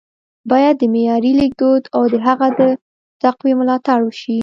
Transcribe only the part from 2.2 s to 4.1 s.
هغه د تقويې ملاتړ